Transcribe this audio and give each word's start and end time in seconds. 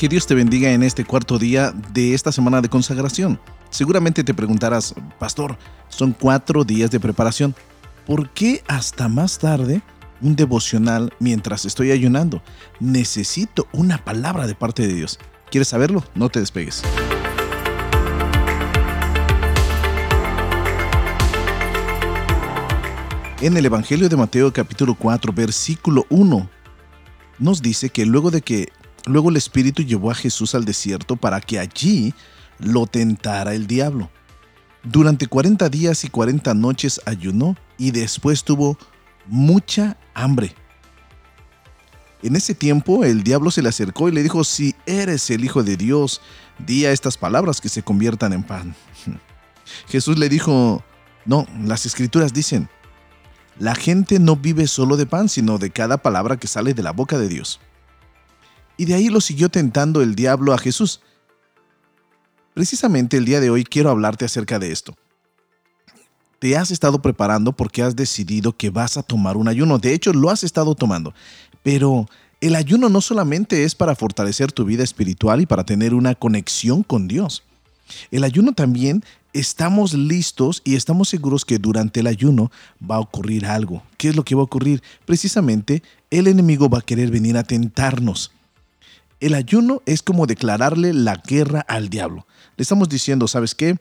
Que 0.00 0.08
Dios 0.08 0.26
te 0.26 0.34
bendiga 0.34 0.72
en 0.72 0.82
este 0.82 1.04
cuarto 1.04 1.38
día 1.38 1.74
de 1.92 2.14
esta 2.14 2.32
semana 2.32 2.62
de 2.62 2.70
consagración. 2.70 3.38
Seguramente 3.68 4.24
te 4.24 4.32
preguntarás, 4.32 4.94
pastor, 5.18 5.58
son 5.90 6.16
cuatro 6.18 6.64
días 6.64 6.90
de 6.90 6.98
preparación. 6.98 7.54
¿Por 8.06 8.30
qué 8.30 8.64
hasta 8.66 9.08
más 9.10 9.38
tarde 9.38 9.82
un 10.22 10.36
devocional 10.36 11.12
mientras 11.18 11.66
estoy 11.66 11.90
ayunando? 11.90 12.42
Necesito 12.80 13.68
una 13.74 14.02
palabra 14.02 14.46
de 14.46 14.54
parte 14.54 14.86
de 14.86 14.94
Dios. 14.94 15.18
¿Quieres 15.50 15.68
saberlo? 15.68 16.02
No 16.14 16.30
te 16.30 16.40
despegues. 16.40 16.82
En 23.42 23.54
el 23.54 23.66
Evangelio 23.66 24.08
de 24.08 24.16
Mateo 24.16 24.50
capítulo 24.50 24.94
4 24.94 25.30
versículo 25.34 26.06
1 26.08 26.48
nos 27.38 27.60
dice 27.60 27.90
que 27.90 28.06
luego 28.06 28.30
de 28.30 28.40
que 28.40 28.72
luego 29.06 29.30
el 29.30 29.36
Espíritu 29.36 29.82
llevó 29.82 30.10
a 30.10 30.14
Jesús 30.14 30.54
al 30.54 30.64
desierto 30.64 31.16
para 31.16 31.40
que 31.40 31.58
allí 31.58 32.14
lo 32.58 32.86
tentara 32.86 33.54
el 33.54 33.66
diablo. 33.66 34.10
Durante 34.82 35.26
40 35.26 35.68
días 35.68 36.04
y 36.04 36.08
40 36.08 36.54
noches 36.54 37.00
ayunó 37.04 37.56
y 37.76 37.90
después 37.90 38.44
tuvo 38.44 38.78
mucha 39.26 39.96
hambre. 40.14 40.54
En 42.22 42.36
ese 42.36 42.54
tiempo 42.54 43.04
el 43.04 43.22
diablo 43.22 43.50
se 43.50 43.62
le 43.62 43.68
acercó 43.68 44.08
y 44.08 44.12
le 44.12 44.22
dijo, 44.22 44.44
si 44.44 44.74
eres 44.86 45.30
el 45.30 45.44
Hijo 45.44 45.62
de 45.62 45.76
Dios, 45.76 46.20
di 46.58 46.84
a 46.84 46.92
estas 46.92 47.16
palabras 47.16 47.60
que 47.60 47.68
se 47.68 47.82
conviertan 47.82 48.32
en 48.32 48.42
pan. 48.42 48.74
Jesús 49.88 50.18
le 50.18 50.28
dijo, 50.28 50.82
no, 51.24 51.46
las 51.62 51.86
escrituras 51.86 52.32
dicen, 52.32 52.68
la 53.58 53.74
gente 53.74 54.18
no 54.18 54.36
vive 54.36 54.66
solo 54.66 54.96
de 54.96 55.06
pan, 55.06 55.28
sino 55.28 55.58
de 55.58 55.70
cada 55.70 55.98
palabra 55.98 56.38
que 56.38 56.48
sale 56.48 56.74
de 56.74 56.82
la 56.82 56.92
boca 56.92 57.18
de 57.18 57.28
Dios. 57.28 57.60
Y 58.80 58.86
de 58.86 58.94
ahí 58.94 59.10
lo 59.10 59.20
siguió 59.20 59.50
tentando 59.50 60.00
el 60.00 60.14
diablo 60.14 60.54
a 60.54 60.58
Jesús. 60.58 61.02
Precisamente 62.54 63.18
el 63.18 63.26
día 63.26 63.38
de 63.38 63.50
hoy 63.50 63.62
quiero 63.62 63.90
hablarte 63.90 64.24
acerca 64.24 64.58
de 64.58 64.72
esto. 64.72 64.94
Te 66.38 66.56
has 66.56 66.70
estado 66.70 67.02
preparando 67.02 67.52
porque 67.52 67.82
has 67.82 67.94
decidido 67.94 68.56
que 68.56 68.70
vas 68.70 68.96
a 68.96 69.02
tomar 69.02 69.36
un 69.36 69.48
ayuno. 69.48 69.78
De 69.78 69.92
hecho, 69.92 70.14
lo 70.14 70.30
has 70.30 70.44
estado 70.44 70.74
tomando. 70.74 71.12
Pero 71.62 72.08
el 72.40 72.56
ayuno 72.56 72.88
no 72.88 73.02
solamente 73.02 73.64
es 73.64 73.74
para 73.74 73.94
fortalecer 73.94 74.50
tu 74.50 74.64
vida 74.64 74.82
espiritual 74.82 75.42
y 75.42 75.46
para 75.46 75.64
tener 75.64 75.92
una 75.92 76.14
conexión 76.14 76.82
con 76.82 77.06
Dios. 77.06 77.42
El 78.10 78.24
ayuno 78.24 78.52
también 78.52 79.04
estamos 79.34 79.92
listos 79.92 80.62
y 80.64 80.76
estamos 80.76 81.10
seguros 81.10 81.44
que 81.44 81.58
durante 81.58 82.00
el 82.00 82.06
ayuno 82.06 82.50
va 82.90 82.96
a 82.96 83.00
ocurrir 83.00 83.44
algo. 83.44 83.82
¿Qué 83.98 84.08
es 84.08 84.16
lo 84.16 84.24
que 84.24 84.34
va 84.34 84.40
a 84.40 84.44
ocurrir? 84.44 84.82
Precisamente 85.04 85.82
el 86.10 86.28
enemigo 86.28 86.70
va 86.70 86.78
a 86.78 86.82
querer 86.82 87.10
venir 87.10 87.36
a 87.36 87.44
tentarnos. 87.44 88.32
El 89.20 89.34
ayuno 89.34 89.82
es 89.86 90.02
como 90.02 90.26
declararle 90.26 90.92
la 90.92 91.16
guerra 91.16 91.60
al 91.60 91.90
diablo. 91.90 92.26
Le 92.56 92.62
estamos 92.62 92.88
diciendo, 92.88 93.28
¿sabes 93.28 93.54
qué? 93.54 93.76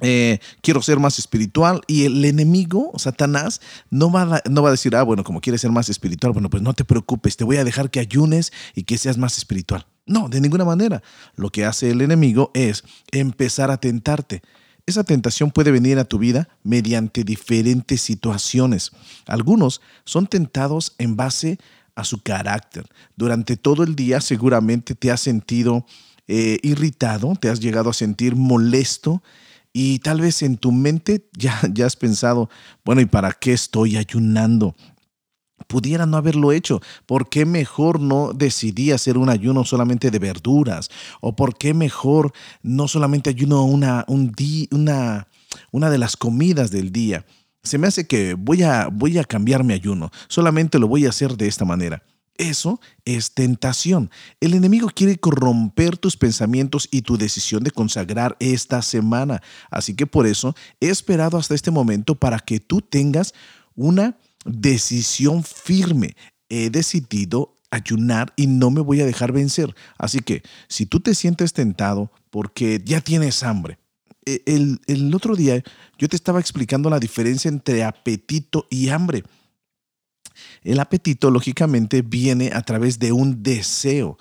Eh, 0.00 0.38
quiero 0.62 0.80
ser 0.80 0.98
más 0.98 1.18
espiritual 1.18 1.82
y 1.86 2.04
el 2.04 2.24
enemigo, 2.24 2.92
Satanás, 2.96 3.60
no 3.90 4.10
va, 4.10 4.22
a, 4.22 4.42
no 4.48 4.62
va 4.62 4.70
a 4.70 4.72
decir, 4.72 4.96
ah, 4.96 5.02
bueno, 5.02 5.22
como 5.22 5.40
quieres 5.40 5.60
ser 5.60 5.70
más 5.70 5.88
espiritual, 5.88 6.32
bueno, 6.32 6.48
pues 6.48 6.62
no 6.62 6.72
te 6.72 6.84
preocupes, 6.84 7.36
te 7.36 7.44
voy 7.44 7.58
a 7.58 7.64
dejar 7.64 7.90
que 7.90 8.00
ayunes 8.00 8.52
y 8.74 8.84
que 8.84 8.98
seas 8.98 9.18
más 9.18 9.36
espiritual. 9.36 9.86
No, 10.06 10.28
de 10.28 10.40
ninguna 10.40 10.64
manera. 10.64 11.02
Lo 11.36 11.50
que 11.50 11.64
hace 11.64 11.90
el 11.90 12.00
enemigo 12.00 12.50
es 12.54 12.84
empezar 13.12 13.70
a 13.70 13.76
tentarte. 13.76 14.42
Esa 14.86 15.04
tentación 15.04 15.52
puede 15.52 15.70
venir 15.70 15.98
a 15.98 16.04
tu 16.04 16.18
vida 16.18 16.48
mediante 16.64 17.22
diferentes 17.22 18.00
situaciones. 18.00 18.90
Algunos 19.26 19.80
son 20.04 20.26
tentados 20.26 20.94
en 20.98 21.14
base 21.14 21.52
a 21.52 21.62
su 22.02 22.22
carácter. 22.22 22.86
Durante 23.16 23.56
todo 23.56 23.84
el 23.84 23.94
día 23.94 24.20
seguramente 24.20 24.94
te 24.94 25.10
has 25.10 25.20
sentido 25.20 25.86
eh, 26.28 26.58
irritado, 26.62 27.34
te 27.40 27.48
has 27.48 27.60
llegado 27.60 27.90
a 27.90 27.94
sentir 27.94 28.36
molesto 28.36 29.22
y 29.72 29.98
tal 30.00 30.20
vez 30.20 30.42
en 30.42 30.56
tu 30.56 30.72
mente 30.72 31.28
ya, 31.36 31.60
ya 31.72 31.86
has 31.86 31.96
pensado, 31.96 32.50
bueno, 32.84 33.00
¿y 33.00 33.06
para 33.06 33.32
qué 33.32 33.52
estoy 33.52 33.96
ayunando? 33.96 34.74
pudiera 35.72 36.06
no 36.06 36.16
haberlo 36.16 36.52
hecho? 36.52 36.80
¿Por 37.06 37.28
qué 37.28 37.46
mejor 37.46 38.00
no 38.00 38.32
decidí 38.34 38.92
hacer 38.92 39.16
un 39.16 39.28
ayuno 39.28 39.64
solamente 39.64 40.10
de 40.10 40.18
verduras? 40.18 40.90
¿O 41.20 41.34
por 41.34 41.56
qué 41.56 41.72
mejor 41.72 42.32
no 42.62 42.88
solamente 42.88 43.30
ayuno 43.30 43.64
una, 43.64 44.04
un 44.08 44.34
una, 44.70 45.28
una 45.70 45.90
de 45.90 45.98
las 45.98 46.16
comidas 46.16 46.70
del 46.70 46.92
día? 46.92 47.24
Se 47.62 47.78
me 47.78 47.86
hace 47.86 48.06
que 48.06 48.34
voy 48.34 48.62
a, 48.62 48.88
voy 48.88 49.18
a 49.18 49.24
cambiar 49.24 49.62
mi 49.62 49.72
ayuno, 49.72 50.10
solamente 50.28 50.78
lo 50.78 50.88
voy 50.88 51.06
a 51.06 51.10
hacer 51.10 51.36
de 51.36 51.46
esta 51.46 51.64
manera. 51.64 52.02
Eso 52.36 52.80
es 53.04 53.34
tentación. 53.34 54.10
El 54.40 54.54
enemigo 54.54 54.88
quiere 54.92 55.16
corromper 55.16 55.96
tus 55.96 56.16
pensamientos 56.16 56.88
y 56.90 57.02
tu 57.02 57.16
decisión 57.18 57.62
de 57.62 57.70
consagrar 57.70 58.36
esta 58.40 58.82
semana. 58.82 59.42
Así 59.70 59.94
que 59.94 60.06
por 60.06 60.26
eso 60.26 60.56
he 60.80 60.88
esperado 60.88 61.36
hasta 61.36 61.54
este 61.54 61.70
momento 61.70 62.14
para 62.14 62.38
que 62.38 62.58
tú 62.58 62.80
tengas 62.80 63.34
una 63.76 64.18
decisión 64.44 65.44
firme. 65.44 66.16
He 66.48 66.70
decidido 66.70 67.60
ayunar 67.70 68.32
y 68.34 68.46
no 68.46 68.70
me 68.70 68.80
voy 68.80 69.00
a 69.02 69.06
dejar 69.06 69.30
vencer. 69.32 69.74
Así 69.98 70.20
que 70.20 70.42
si 70.68 70.86
tú 70.86 71.00
te 71.00 71.14
sientes 71.14 71.52
tentado 71.52 72.10
porque 72.30 72.82
ya 72.84 73.00
tienes 73.02 73.42
hambre, 73.42 73.78
el, 74.24 74.80
el, 74.86 75.14
otro 75.14 75.36
día 75.36 75.62
yo 75.98 76.08
te 76.08 76.16
estaba 76.16 76.40
explicando 76.40 76.90
la 76.90 76.98
diferencia 76.98 77.48
entre 77.48 77.84
apetito 77.84 78.66
y 78.70 78.88
hambre. 78.88 79.24
El 80.62 80.80
apetito, 80.80 81.30
lógicamente, 81.30 82.02
viene 82.02 82.50
a 82.52 82.62
través 82.62 82.98
de 82.98 83.12
un 83.12 83.42
deseo. 83.42 84.16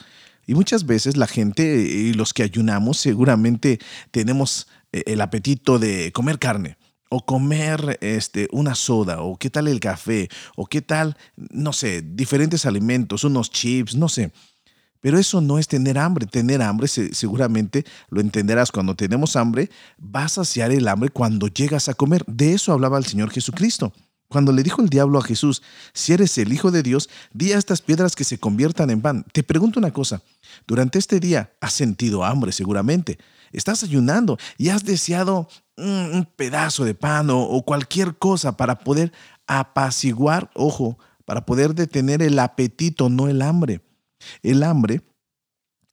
Y 0.47 0.55
muchas 0.55 0.85
veces 0.85 1.17
la 1.17 1.27
gente 1.27 1.63
y 1.63 2.13
los 2.13 2.33
que 2.33 2.43
ayunamos 2.43 2.97
seguramente 2.97 3.79
tenemos 4.11 4.67
eh, 4.91 5.03
el 5.05 5.21
apetito 5.21 5.79
de 5.79 6.11
comer 6.11 6.39
carne 6.39 6.77
o 7.13 7.25
comer 7.25 7.97
este, 7.99 8.47
una 8.53 8.73
soda, 8.73 9.21
o 9.21 9.37
qué 9.37 9.49
tal 9.49 9.67
el 9.67 9.81
café, 9.81 10.29
o 10.55 10.65
qué 10.65 10.81
tal, 10.81 11.17
no 11.35 11.73
sé, 11.73 12.01
diferentes 12.01 12.65
alimentos, 12.65 13.25
unos 13.25 13.51
chips, 13.51 13.95
no 13.95 14.07
sé. 14.07 14.31
Pero 15.01 15.19
eso 15.19 15.41
no 15.41 15.59
es 15.59 15.67
tener 15.67 15.97
hambre. 15.97 16.25
Tener 16.25 16.61
hambre, 16.61 16.87
seguramente 16.87 17.85
lo 18.09 18.21
entenderás 18.21 18.71
cuando 18.71 18.95
tenemos 18.95 19.35
hambre, 19.35 19.69
vas 19.97 20.37
a 20.37 20.45
saciar 20.45 20.71
el 20.71 20.87
hambre 20.87 21.09
cuando 21.09 21.47
llegas 21.47 21.89
a 21.89 21.93
comer. 21.93 22.23
De 22.27 22.53
eso 22.53 22.71
hablaba 22.71 22.97
el 22.97 23.05
Señor 23.05 23.31
Jesucristo. 23.31 23.91
Cuando 24.31 24.53
le 24.53 24.63
dijo 24.63 24.81
el 24.81 24.87
diablo 24.87 25.19
a 25.19 25.23
Jesús, 25.23 25.61
si 25.93 26.13
eres 26.13 26.37
el 26.37 26.53
Hijo 26.53 26.71
de 26.71 26.83
Dios, 26.83 27.09
di 27.33 27.51
a 27.51 27.57
estas 27.57 27.81
piedras 27.81 28.15
que 28.15 28.23
se 28.23 28.39
conviertan 28.39 28.89
en 28.89 29.01
pan. 29.01 29.25
Te 29.33 29.43
pregunto 29.43 29.77
una 29.77 29.91
cosa, 29.91 30.21
durante 30.65 30.99
este 30.99 31.19
día 31.19 31.51
has 31.59 31.73
sentido 31.73 32.23
hambre 32.23 32.53
seguramente, 32.53 33.17
estás 33.51 33.83
ayunando 33.83 34.37
y 34.57 34.69
has 34.69 34.85
deseado 34.85 35.49
un 35.75 36.25
pedazo 36.37 36.85
de 36.85 36.95
pan 36.95 37.27
o, 37.29 37.61
cualquier 37.63 38.15
cosa 38.17 38.55
para 38.55 38.79
poder 38.79 39.11
apaciguar, 39.47 40.49
ojo, 40.53 40.97
para 41.25 41.45
poder 41.45 41.75
detener 41.75 42.21
el 42.21 42.39
apetito, 42.39 43.09
no 43.09 43.27
el 43.27 43.41
hambre. 43.41 43.81
El 44.43 44.63
hambre 44.63 45.01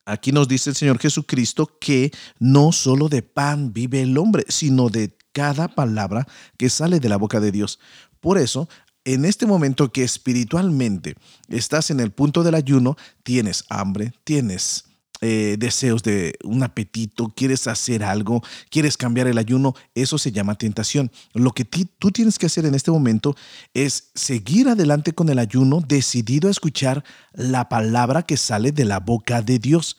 Aquí 0.08 0.32
nos 0.32 0.48
dice 0.48 0.70
el 0.70 0.76
Señor 0.76 0.98
Jesucristo 0.98 1.76
que 1.78 2.10
no 2.38 2.72
solo 2.72 3.10
de 3.10 3.20
pan 3.20 3.74
vive 3.74 4.00
el 4.00 4.16
hombre, 4.16 4.46
sino 4.48 4.88
de 4.88 5.14
cada 5.32 5.68
palabra 5.68 6.26
que 6.56 6.70
sale 6.70 6.98
de 6.98 7.10
la 7.10 7.18
boca 7.18 7.40
de 7.40 7.52
Dios. 7.52 7.78
Por 8.18 8.38
eso, 8.38 8.70
en 9.04 9.26
este 9.26 9.44
momento 9.44 9.92
que 9.92 10.04
espiritualmente 10.04 11.14
estás 11.48 11.90
en 11.90 12.00
el 12.00 12.10
punto 12.10 12.42
del 12.42 12.54
ayuno, 12.54 12.96
tienes 13.22 13.64
hambre, 13.68 14.14
tienes 14.24 14.87
eh, 15.20 15.56
deseos 15.58 16.02
de 16.02 16.38
un 16.44 16.62
apetito, 16.62 17.32
quieres 17.34 17.66
hacer 17.66 18.04
algo, 18.04 18.42
quieres 18.70 18.96
cambiar 18.96 19.26
el 19.26 19.38
ayuno, 19.38 19.74
eso 19.94 20.16
se 20.18 20.32
llama 20.32 20.56
tentación. 20.56 21.10
Lo 21.34 21.50
que 21.50 21.64
tú 21.64 22.10
tienes 22.10 22.38
que 22.38 22.46
hacer 22.46 22.66
en 22.66 22.74
este 22.74 22.90
momento 22.90 23.34
es 23.74 24.10
seguir 24.14 24.68
adelante 24.68 25.12
con 25.12 25.28
el 25.28 25.38
ayuno, 25.38 25.80
decidido 25.80 26.48
a 26.48 26.52
escuchar 26.52 27.04
la 27.32 27.68
palabra 27.68 28.22
que 28.22 28.36
sale 28.36 28.72
de 28.72 28.84
la 28.84 29.00
boca 29.00 29.42
de 29.42 29.58
Dios. 29.58 29.96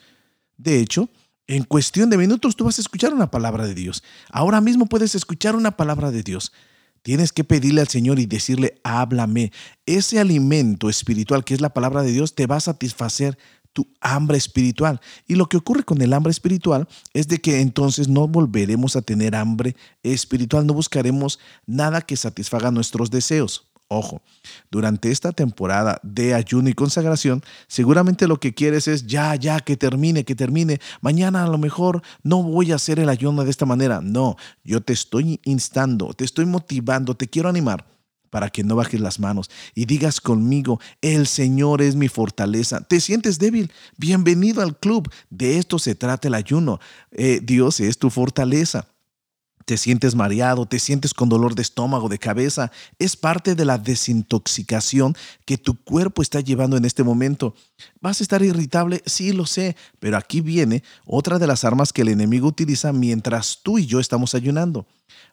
De 0.58 0.80
hecho, 0.80 1.10
en 1.48 1.64
cuestión 1.64 2.10
de 2.10 2.18
minutos 2.18 2.56
tú 2.56 2.66
vas 2.66 2.78
a 2.78 2.82
escuchar 2.82 3.14
una 3.14 3.32
palabra 3.32 3.66
de 3.66 3.74
Dios. 3.74 4.04
Ahora 4.30 4.62
mismo 4.62 4.86
puedes 4.86 5.16
escuchar 5.16 5.56
una 5.56 5.72
palabra 5.72 6.12
de 6.12 6.24
Dios. 6.24 6.54
Tienes 7.02 7.32
que 7.32 7.44
pedirle 7.44 7.82
al 7.82 7.88
Señor 7.88 8.20
y 8.20 8.26
decirle, 8.26 8.80
háblame. 8.84 9.52
Ese 9.86 10.20
alimento 10.20 10.90
espiritual 10.90 11.44
que 11.44 11.54
es 11.54 11.62
la 11.62 11.74
palabra 11.74 12.04
de 12.04 12.12
Dios 12.12 12.36
te 12.36 12.46
va 12.46 12.58
a 12.58 12.62
satisfacer 12.62 13.38
tu 13.80 13.88
hambre 14.02 14.38
espiritual. 14.38 15.00
Y 15.26 15.36
lo 15.36 15.48
que 15.48 15.56
ocurre 15.56 15.84
con 15.84 16.02
el 16.02 16.12
hambre 16.12 16.32
espiritual 16.32 16.86
es 17.14 17.30
de 17.30 17.40
que 17.40 17.62
entonces 17.62 18.10
no 18.10 18.28
volveremos 18.28 18.98
a 18.98 19.02
tener 19.02 19.38
hambre 19.38 19.74
espiritual, 20.04 20.68
no 20.68 20.74
buscaremos 20.74 21.40
nada 21.66 22.02
que 22.02 22.18
satisfaga 22.18 22.72
nuestros 22.72 23.10
deseos. 23.10 23.72
Ojo, 23.88 24.22
durante 24.70 25.12
esta 25.12 25.32
temporada 25.32 26.02
de 26.04 26.34
ayuno 26.34 26.68
y 26.68 26.74
consagración, 26.74 27.42
seguramente 27.68 28.28
lo 28.28 28.38
que 28.38 28.54
quieres 28.54 28.90
es 28.90 29.08
ya, 29.08 29.34
ya, 29.36 29.62
que 29.62 29.78
termine, 29.78 30.26
que 30.26 30.36
termine. 30.36 30.82
Mañana 31.00 31.46
a 31.46 31.48
lo 31.48 31.58
mejor 31.58 32.02
no 32.22 32.44
voy 32.44 32.74
a 32.74 32.76
hacer 32.76 33.00
el 33.00 33.08
ayuno 33.08 33.46
de 33.46 33.50
esta 33.50 33.66
manera. 33.66 34.02
No, 34.02 34.36
yo 34.66 34.82
te 34.82 34.92
estoy 34.92 35.40
instando, 35.46 36.14
te 36.14 36.26
estoy 36.26 36.46
motivando, 36.46 37.16
te 37.16 37.30
quiero 37.30 37.48
animar 37.48 37.86
para 38.30 38.50
que 38.50 38.64
no 38.64 38.76
bajes 38.76 39.00
las 39.00 39.20
manos 39.20 39.50
y 39.76 39.86
digas 39.86 40.22
conmigo, 40.22 40.80
el 41.02 41.28
Señor 41.28 41.82
es 41.82 41.96
mi 41.96 42.08
fortaleza. 42.08 42.82
¿Te 42.82 43.00
sientes 43.00 43.40
débil? 43.40 43.72
Bienvenido 43.98 44.62
al 44.62 44.78
club. 44.78 45.12
De 45.30 45.58
esto 45.58 45.80
se 45.80 45.96
trata 45.96 46.28
el 46.28 46.34
ayuno. 46.34 46.80
Eh, 47.12 47.40
Dios 47.44 47.80
es 47.80 47.98
tu 47.98 48.10
fortaleza 48.10 48.88
te 49.70 49.78
sientes 49.78 50.16
mareado, 50.16 50.66
te 50.66 50.80
sientes 50.80 51.14
con 51.14 51.30
dolor 51.30 51.54
de 51.54 51.62
estómago, 51.62 52.10
de 52.10 52.18
cabeza, 52.18 52.72
es 52.98 53.16
parte 53.16 53.54
de 53.54 53.66
la 53.66 53.78
desintoxicación 53.78 55.16
que 55.46 55.60
tu 55.60 55.76
cuerpo 55.76 56.24
está 56.24 56.40
llevando 56.40 56.76
en 56.76 56.86
este 56.86 57.04
momento. 57.04 57.54
¿Vas 58.02 58.20
a 58.20 58.24
estar 58.24 58.42
irritable? 58.42 59.04
Sí, 59.06 59.32
lo 59.32 59.46
sé, 59.46 59.76
pero 60.00 60.18
aquí 60.18 60.42
viene 60.42 60.82
otra 61.06 61.38
de 61.38 61.46
las 61.46 61.66
armas 61.66 61.94
que 61.94 62.02
el 62.02 62.08
enemigo 62.08 62.48
utiliza 62.48 62.92
mientras 62.94 63.60
tú 63.62 63.78
y 63.78 63.86
yo 63.86 64.00
estamos 64.00 64.34
ayunando. 64.34 64.88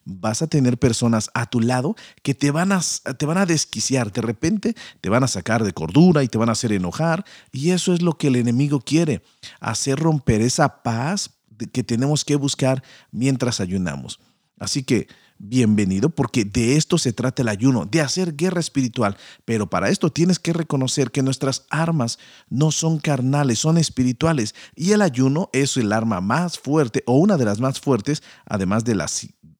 Vas 0.04 0.42
a 0.42 0.48
tener 0.48 0.76
personas 0.76 1.30
a 1.32 1.46
tu 1.46 1.60
lado 1.60 1.96
que 2.22 2.34
te 2.34 2.50
van 2.50 2.72
a, 2.72 2.82
te 3.16 3.24
van 3.24 3.38
a 3.38 3.46
desquiciar, 3.46 4.12
de 4.12 4.20
repente 4.20 4.76
te 5.00 5.08
van 5.08 5.24
a 5.24 5.28
sacar 5.28 5.64
de 5.64 5.72
cordura 5.72 6.22
y 6.24 6.28
te 6.28 6.36
van 6.36 6.50
a 6.50 6.52
hacer 6.52 6.72
enojar, 6.72 7.24
y 7.52 7.70
eso 7.70 7.94
es 7.94 8.02
lo 8.02 8.18
que 8.18 8.26
el 8.26 8.36
enemigo 8.36 8.80
quiere, 8.80 9.22
hacer 9.60 9.98
romper 9.98 10.42
esa 10.42 10.82
paz 10.82 11.30
que 11.72 11.82
tenemos 11.82 12.22
que 12.22 12.36
buscar 12.36 12.82
mientras 13.10 13.60
ayunamos. 13.60 14.20
Así 14.58 14.82
que 14.82 15.08
bienvenido 15.38 16.08
porque 16.08 16.44
de 16.44 16.76
esto 16.76 16.98
se 16.98 17.12
trata 17.12 17.42
el 17.42 17.48
ayuno, 17.48 17.84
de 17.84 18.00
hacer 18.00 18.36
guerra 18.36 18.60
espiritual. 18.60 19.16
Pero 19.44 19.68
para 19.68 19.88
esto 19.88 20.10
tienes 20.10 20.38
que 20.38 20.52
reconocer 20.52 21.10
que 21.10 21.22
nuestras 21.22 21.66
armas 21.70 22.18
no 22.48 22.70
son 22.70 22.98
carnales, 22.98 23.58
son 23.58 23.78
espirituales. 23.78 24.54
Y 24.74 24.92
el 24.92 25.02
ayuno 25.02 25.50
es 25.52 25.76
el 25.76 25.92
arma 25.92 26.20
más 26.20 26.58
fuerte 26.58 27.02
o 27.06 27.18
una 27.18 27.36
de 27.36 27.44
las 27.44 27.60
más 27.60 27.80
fuertes, 27.80 28.22
además 28.46 28.84
de 28.84 28.94
las 28.94 29.10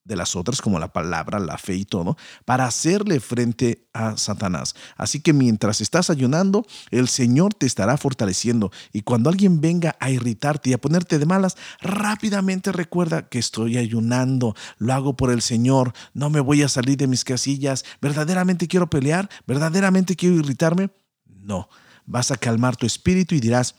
de 0.06 0.16
las 0.16 0.36
otras, 0.36 0.60
como 0.60 0.78
la 0.78 0.92
palabra, 0.92 1.38
la 1.38 1.58
fe 1.58 1.74
y 1.74 1.84
todo, 1.84 2.16
para 2.44 2.66
hacerle 2.66 3.20
frente 3.20 3.88
a 3.92 4.16
Satanás. 4.16 4.74
Así 4.96 5.20
que 5.20 5.32
mientras 5.32 5.80
estás 5.80 6.10
ayunando, 6.10 6.64
el 6.90 7.08
Señor 7.08 7.54
te 7.54 7.66
estará 7.66 7.96
fortaleciendo. 7.96 8.70
Y 8.92 9.02
cuando 9.02 9.30
alguien 9.30 9.60
venga 9.60 9.96
a 10.00 10.10
irritarte 10.10 10.70
y 10.70 10.72
a 10.72 10.78
ponerte 10.78 11.18
de 11.18 11.26
malas, 11.26 11.56
rápidamente 11.80 12.72
recuerda 12.72 13.28
que 13.28 13.38
estoy 13.38 13.76
ayunando, 13.78 14.54
lo 14.78 14.92
hago 14.92 15.16
por 15.16 15.30
el 15.30 15.42
Señor, 15.42 15.92
no 16.14 16.30
me 16.30 16.40
voy 16.40 16.62
a 16.62 16.68
salir 16.68 16.96
de 16.96 17.08
mis 17.08 17.24
casillas, 17.24 17.84
verdaderamente 18.00 18.68
quiero 18.68 18.88
pelear, 18.88 19.28
verdaderamente 19.46 20.16
quiero 20.16 20.36
irritarme. 20.36 20.90
No, 21.26 21.68
vas 22.04 22.30
a 22.30 22.36
calmar 22.36 22.76
tu 22.76 22.86
espíritu 22.86 23.34
y 23.34 23.40
dirás, 23.40 23.74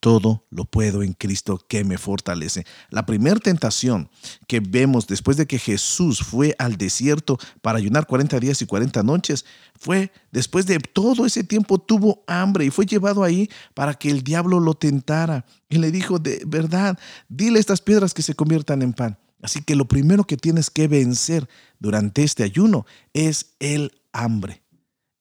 todo 0.00 0.46
lo 0.50 0.64
puedo 0.64 1.02
en 1.02 1.12
Cristo 1.12 1.58
que 1.68 1.84
me 1.84 1.98
fortalece. 1.98 2.66
La 2.90 3.06
primera 3.06 3.40
tentación 3.40 4.10
que 4.46 4.60
vemos 4.60 5.06
después 5.06 5.36
de 5.36 5.46
que 5.46 5.58
Jesús 5.58 6.20
fue 6.20 6.54
al 6.58 6.76
desierto 6.76 7.38
para 7.62 7.78
ayunar 7.78 8.06
40 8.06 8.38
días 8.40 8.60
y 8.62 8.66
40 8.66 9.02
noches 9.02 9.44
fue 9.78 10.12
después 10.30 10.66
de 10.66 10.78
todo 10.78 11.26
ese 11.26 11.44
tiempo 11.44 11.78
tuvo 11.78 12.22
hambre 12.26 12.64
y 12.64 12.70
fue 12.70 12.86
llevado 12.86 13.24
ahí 13.24 13.48
para 13.74 13.94
que 13.94 14.10
el 14.10 14.22
diablo 14.22 14.60
lo 14.60 14.74
tentara. 14.74 15.44
Y 15.68 15.78
le 15.78 15.90
dijo, 15.90 16.18
de 16.18 16.42
verdad, 16.46 16.98
dile 17.28 17.58
estas 17.58 17.80
piedras 17.80 18.14
que 18.14 18.22
se 18.22 18.34
conviertan 18.34 18.82
en 18.82 18.92
pan. 18.92 19.18
Así 19.42 19.62
que 19.62 19.76
lo 19.76 19.86
primero 19.86 20.24
que 20.24 20.36
tienes 20.36 20.70
que 20.70 20.88
vencer 20.88 21.48
durante 21.78 22.22
este 22.22 22.42
ayuno 22.42 22.86
es 23.12 23.54
el 23.60 23.92
hambre 24.12 24.65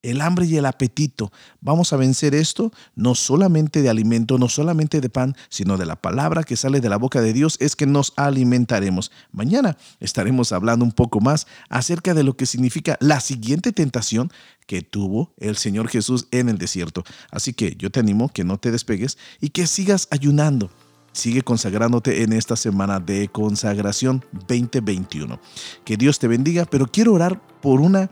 el 0.05 0.21
hambre 0.21 0.45
y 0.45 0.57
el 0.57 0.65
apetito. 0.65 1.31
Vamos 1.61 1.93
a 1.93 1.97
vencer 1.97 2.35
esto 2.35 2.71
no 2.95 3.15
solamente 3.15 3.81
de 3.81 3.89
alimento, 3.89 4.37
no 4.37 4.49
solamente 4.49 5.01
de 5.01 5.09
pan, 5.09 5.35
sino 5.49 5.77
de 5.77 5.85
la 5.85 5.95
palabra 5.95 6.43
que 6.43 6.55
sale 6.55 6.79
de 6.79 6.89
la 6.89 6.97
boca 6.97 7.21
de 7.21 7.33
Dios, 7.33 7.57
es 7.59 7.75
que 7.75 7.85
nos 7.85 8.13
alimentaremos. 8.15 9.11
Mañana 9.31 9.77
estaremos 9.99 10.51
hablando 10.51 10.85
un 10.85 10.91
poco 10.91 11.19
más 11.19 11.47
acerca 11.69 12.13
de 12.13 12.23
lo 12.23 12.37
que 12.37 12.45
significa 12.45 12.97
la 12.99 13.19
siguiente 13.19 13.71
tentación 13.71 14.31
que 14.67 14.81
tuvo 14.81 15.33
el 15.37 15.57
Señor 15.57 15.89
Jesús 15.89 16.27
en 16.31 16.49
el 16.49 16.57
desierto. 16.57 17.03
Así 17.31 17.53
que 17.53 17.75
yo 17.75 17.91
te 17.91 17.99
animo 17.99 18.29
que 18.29 18.43
no 18.43 18.57
te 18.57 18.71
despegues 18.71 19.17
y 19.41 19.49
que 19.49 19.67
sigas 19.67 20.07
ayunando. 20.11 20.69
Sigue 21.11 21.43
consagrándote 21.43 22.23
en 22.23 22.33
esta 22.33 22.57
semana 22.57 22.99
de 22.99 23.29
consagración 23.29 24.23
2021. 24.47 25.39
Que 25.85 25.95
Dios 25.95 26.19
te 26.19 26.27
bendiga, 26.27 26.65
pero 26.65 26.87
quiero 26.87 27.13
orar 27.13 27.41
por 27.61 27.79
una, 27.79 28.09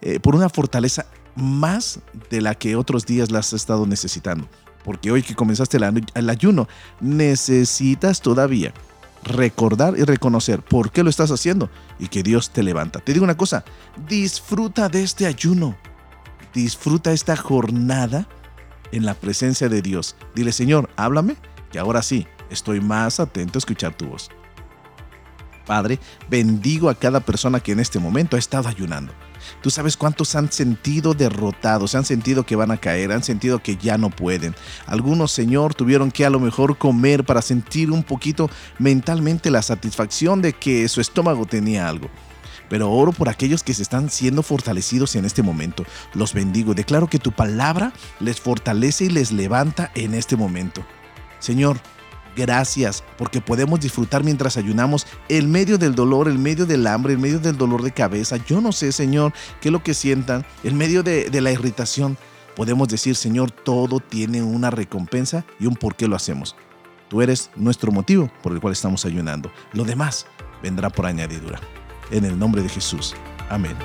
eh, 0.00 0.20
por 0.20 0.36
una 0.36 0.48
fortaleza 0.48 1.06
más 1.36 2.00
de 2.30 2.40
la 2.40 2.54
que 2.54 2.76
otros 2.76 3.06
días 3.06 3.30
las 3.30 3.48
has 3.48 3.52
estado 3.54 3.86
necesitando. 3.86 4.48
Porque 4.84 5.10
hoy 5.10 5.22
que 5.22 5.34
comenzaste 5.34 5.78
el 6.14 6.30
ayuno, 6.30 6.68
necesitas 7.00 8.20
todavía 8.20 8.72
recordar 9.24 9.98
y 9.98 10.04
reconocer 10.04 10.62
por 10.62 10.92
qué 10.92 11.02
lo 11.02 11.10
estás 11.10 11.30
haciendo 11.30 11.68
y 11.98 12.08
que 12.08 12.22
Dios 12.22 12.50
te 12.50 12.62
levanta. 12.62 13.00
Te 13.00 13.12
digo 13.12 13.24
una 13.24 13.36
cosa, 13.36 13.64
disfruta 14.08 14.88
de 14.88 15.02
este 15.02 15.26
ayuno. 15.26 15.76
Disfruta 16.54 17.12
esta 17.12 17.36
jornada 17.36 18.28
en 18.92 19.04
la 19.04 19.14
presencia 19.14 19.68
de 19.68 19.82
Dios. 19.82 20.16
Dile, 20.34 20.52
Señor, 20.52 20.88
háblame, 20.96 21.36
que 21.70 21.78
ahora 21.78 22.02
sí, 22.02 22.26
estoy 22.50 22.80
más 22.80 23.20
atento 23.20 23.58
a 23.58 23.60
escuchar 23.60 23.96
tu 23.96 24.06
voz. 24.06 24.30
Padre, 25.66 25.98
bendigo 26.30 26.88
a 26.88 26.94
cada 26.94 27.20
persona 27.20 27.60
que 27.60 27.72
en 27.72 27.80
este 27.80 27.98
momento 27.98 28.36
ha 28.36 28.38
estado 28.38 28.68
ayunando. 28.68 29.12
Tú 29.62 29.70
sabes 29.70 29.96
cuántos 29.96 30.34
han 30.34 30.50
sentido 30.50 31.14
derrotados, 31.14 31.94
han 31.94 32.04
sentido 32.04 32.44
que 32.44 32.56
van 32.56 32.70
a 32.70 32.76
caer, 32.76 33.12
han 33.12 33.22
sentido 33.22 33.62
que 33.62 33.76
ya 33.76 33.98
no 33.98 34.10
pueden. 34.10 34.54
Algunos, 34.86 35.32
Señor, 35.32 35.74
tuvieron 35.74 36.10
que 36.10 36.24
a 36.24 36.30
lo 36.30 36.40
mejor 36.40 36.78
comer 36.78 37.24
para 37.24 37.42
sentir 37.42 37.90
un 37.90 38.02
poquito 38.02 38.50
mentalmente 38.78 39.50
la 39.50 39.62
satisfacción 39.62 40.42
de 40.42 40.52
que 40.52 40.88
su 40.88 41.00
estómago 41.00 41.46
tenía 41.46 41.88
algo. 41.88 42.08
Pero 42.68 42.90
oro 42.90 43.12
por 43.12 43.28
aquellos 43.28 43.62
que 43.62 43.74
se 43.74 43.82
están 43.82 44.10
siendo 44.10 44.42
fortalecidos 44.42 45.14
en 45.14 45.24
este 45.24 45.42
momento. 45.42 45.84
Los 46.14 46.34
bendigo. 46.34 46.74
Declaro 46.74 47.06
que 47.06 47.20
tu 47.20 47.30
palabra 47.30 47.92
les 48.18 48.40
fortalece 48.40 49.04
y 49.04 49.10
les 49.10 49.30
levanta 49.30 49.92
en 49.94 50.14
este 50.14 50.36
momento. 50.36 50.84
Señor, 51.38 51.78
Gracias 52.36 53.02
porque 53.16 53.40
podemos 53.40 53.80
disfrutar 53.80 54.22
mientras 54.22 54.58
ayunamos 54.58 55.06
en 55.30 55.50
medio 55.50 55.78
del 55.78 55.94
dolor, 55.94 56.28
en 56.28 56.42
medio 56.42 56.66
del 56.66 56.86
hambre, 56.86 57.14
en 57.14 57.20
medio 57.20 57.40
del 57.40 57.56
dolor 57.56 57.82
de 57.82 57.92
cabeza. 57.92 58.36
Yo 58.46 58.60
no 58.60 58.72
sé, 58.72 58.92
Señor, 58.92 59.32
qué 59.60 59.68
es 59.68 59.72
lo 59.72 59.82
que 59.82 59.94
sientan, 59.94 60.44
en 60.62 60.76
medio 60.76 61.02
de, 61.02 61.30
de 61.30 61.40
la 61.40 61.50
irritación. 61.50 62.18
Podemos 62.54 62.88
decir, 62.88 63.16
Señor, 63.16 63.50
todo 63.50 64.00
tiene 64.00 64.42
una 64.42 64.70
recompensa 64.70 65.44
y 65.58 65.66
un 65.66 65.74
por 65.74 65.96
qué 65.96 66.06
lo 66.06 66.16
hacemos. 66.16 66.56
Tú 67.08 67.22
eres 67.22 67.50
nuestro 67.56 67.90
motivo 67.90 68.30
por 68.42 68.52
el 68.52 68.60
cual 68.60 68.72
estamos 68.72 69.04
ayunando. 69.04 69.50
Lo 69.72 69.84
demás 69.84 70.26
vendrá 70.62 70.90
por 70.90 71.06
añadidura. 71.06 71.60
En 72.10 72.24
el 72.24 72.38
nombre 72.38 72.62
de 72.62 72.68
Jesús. 72.68 73.14
Amén. 73.48 73.76